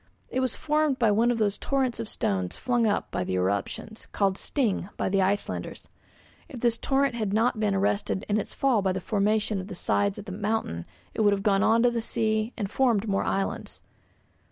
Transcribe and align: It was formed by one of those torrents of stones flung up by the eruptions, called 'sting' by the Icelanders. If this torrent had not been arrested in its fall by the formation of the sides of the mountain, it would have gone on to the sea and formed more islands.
It 0.29 0.39
was 0.39 0.55
formed 0.55 0.97
by 0.97 1.11
one 1.11 1.29
of 1.29 1.37
those 1.37 1.59
torrents 1.59 1.99
of 1.99 2.09
stones 2.09 2.55
flung 2.57 2.87
up 2.87 3.11
by 3.11 3.23
the 3.23 3.35
eruptions, 3.35 4.07
called 4.11 4.35
'sting' 4.35 4.89
by 4.97 5.09
the 5.09 5.21
Icelanders. 5.21 5.89
If 6.49 6.61
this 6.61 6.79
torrent 6.79 7.13
had 7.13 7.33
not 7.33 7.59
been 7.59 7.75
arrested 7.75 8.25
in 8.27 8.39
its 8.39 8.51
fall 8.55 8.81
by 8.81 8.93
the 8.93 8.99
formation 8.99 9.61
of 9.61 9.67
the 9.67 9.75
sides 9.75 10.17
of 10.17 10.25
the 10.25 10.31
mountain, 10.31 10.85
it 11.13 11.21
would 11.21 11.33
have 11.33 11.43
gone 11.43 11.61
on 11.61 11.83
to 11.83 11.91
the 11.91 12.01
sea 12.01 12.51
and 12.57 12.67
formed 12.67 13.07
more 13.07 13.23
islands. 13.23 13.83